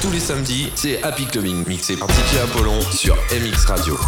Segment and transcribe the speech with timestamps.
[0.00, 3.98] Tous les samedis, c'est Happy Clubbing, mixé par DJ Apollon sur MX Radio.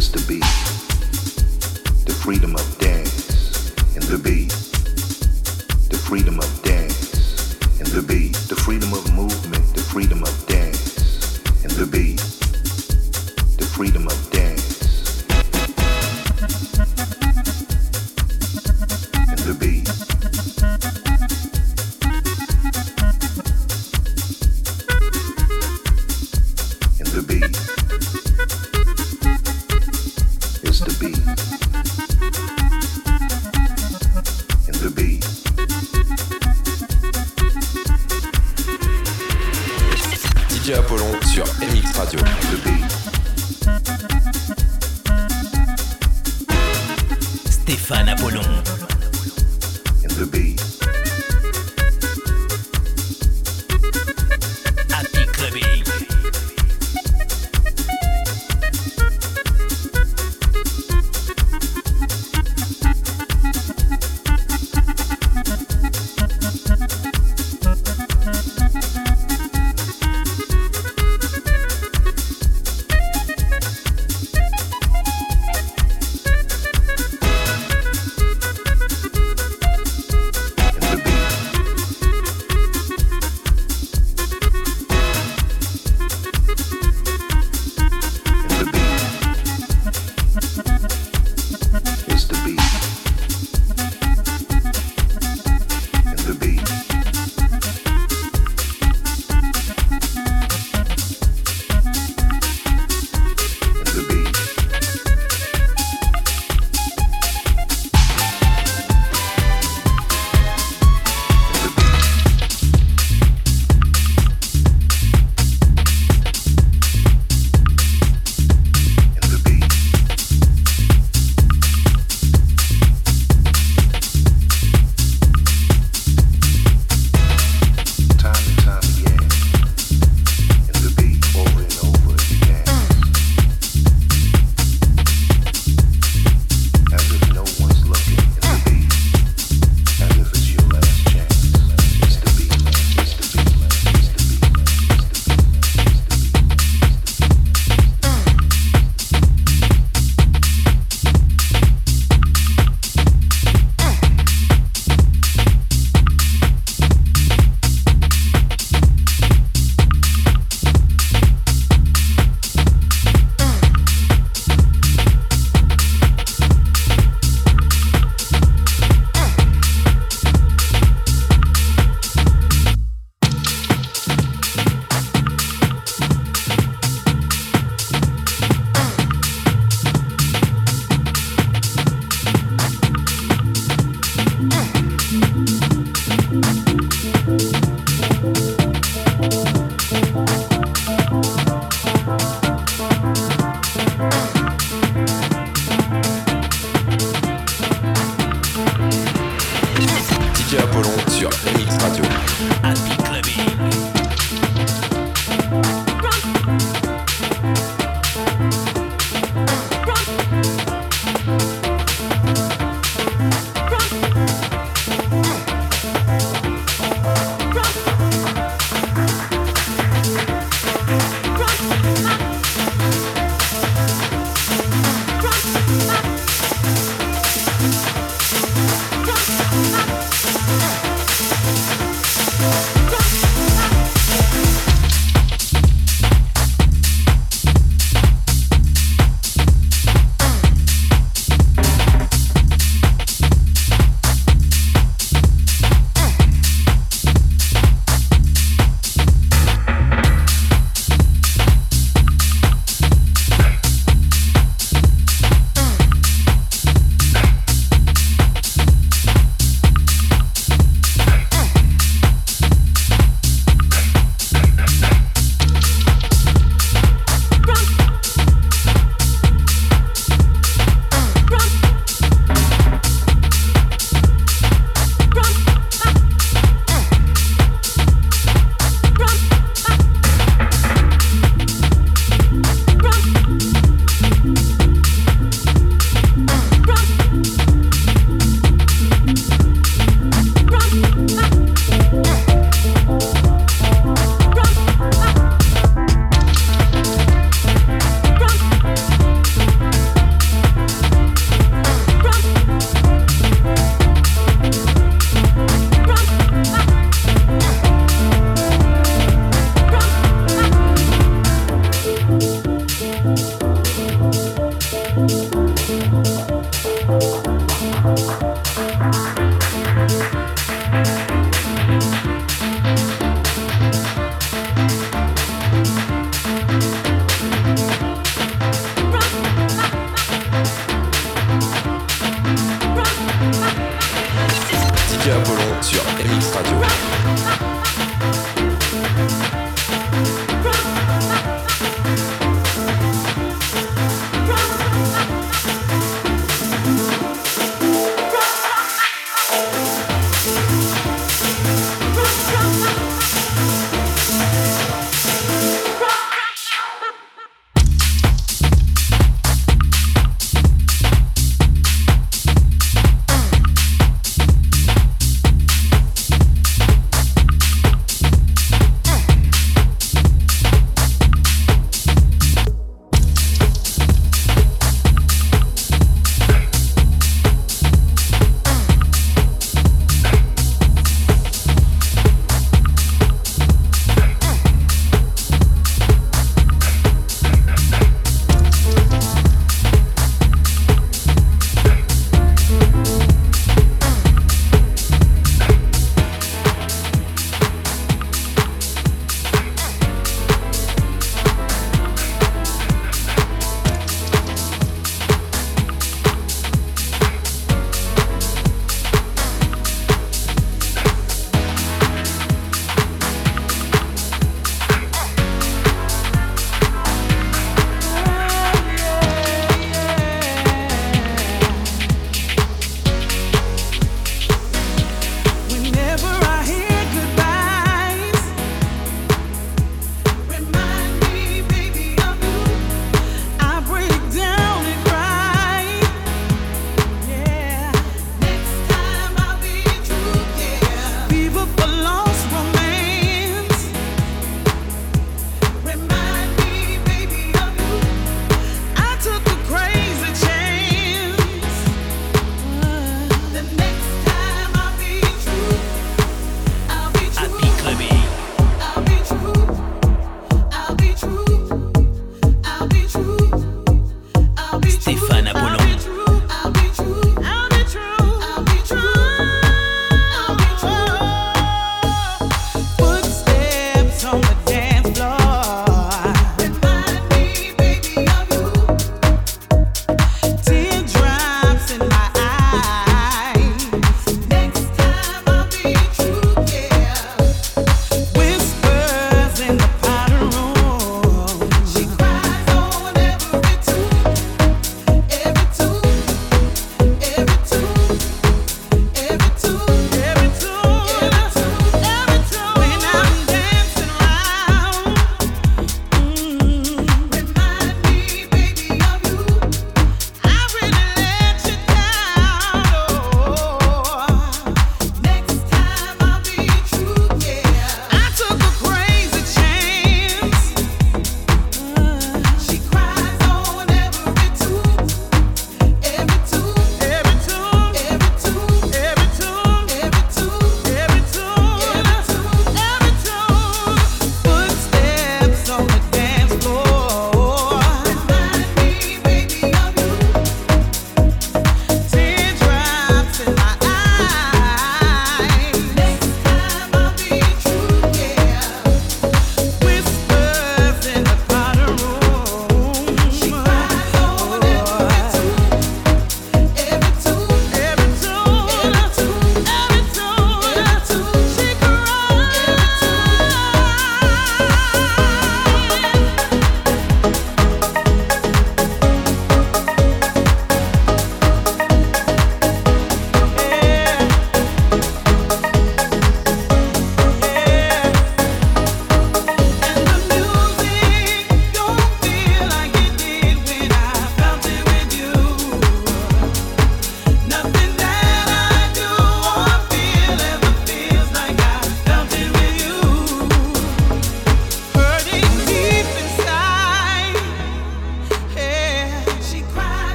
[0.00, 0.49] Used to be.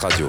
[0.00, 0.28] Radio.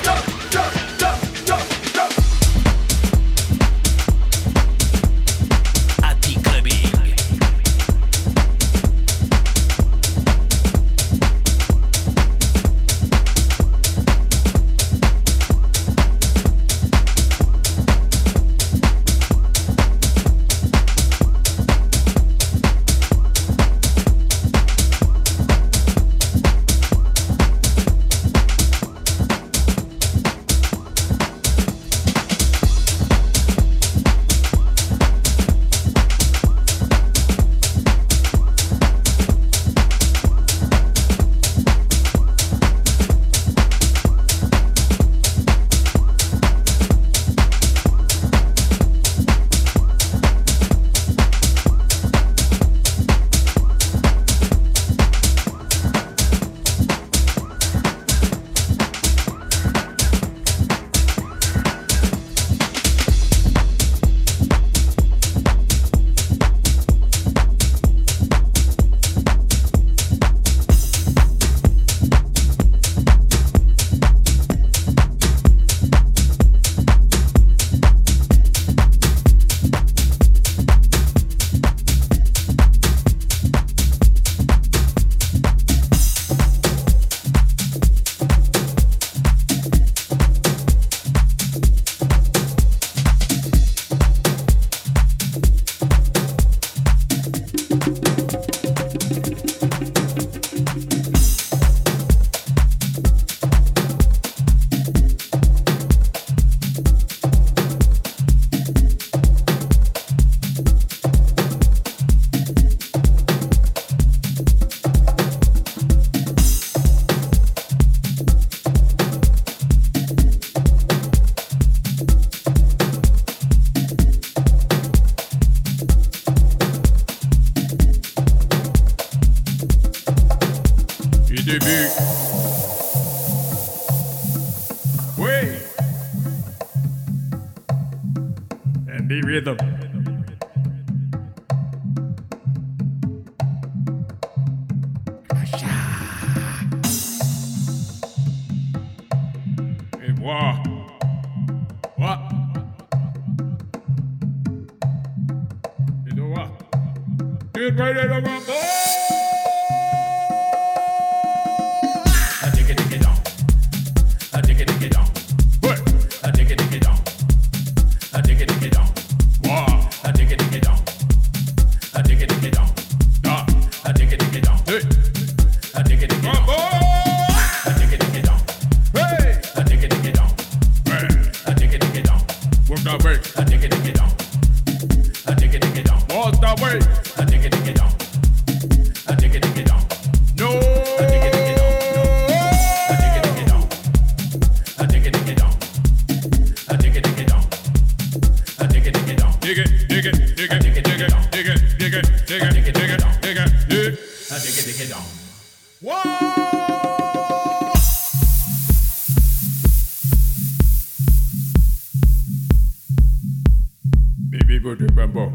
[214.61, 215.33] people to rumble.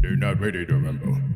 [0.00, 1.35] They're not ready to remember.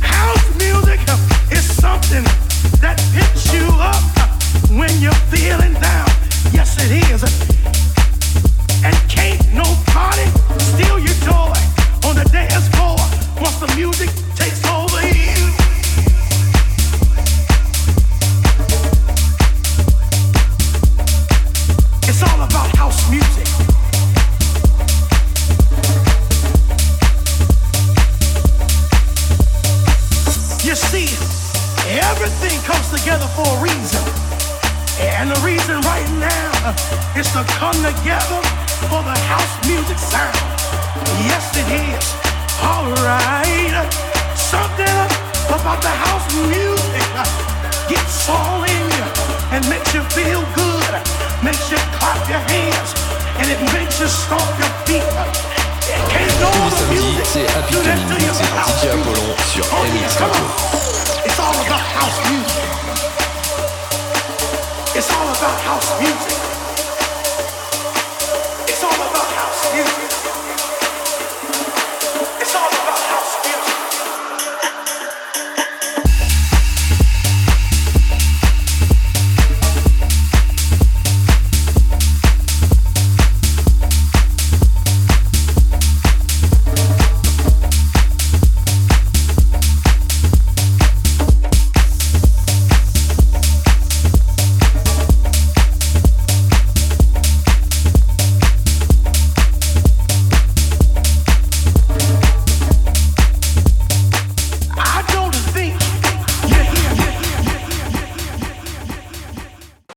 [0.00, 1.00] house music
[1.52, 2.24] is something
[2.80, 4.02] that picks you up
[4.70, 6.08] when you're feeling down.
[6.52, 7.22] Yes, it is.
[8.84, 9.38] And can't
[10.60, 11.54] steal your joy
[12.06, 12.96] on the dance floor
[13.40, 14.27] once the music